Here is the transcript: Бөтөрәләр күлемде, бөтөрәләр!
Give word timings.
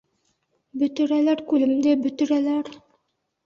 Бөтөрәләр 0.83 1.45
күлемде, 1.53 1.95
бөтөрәләр! 2.09 2.77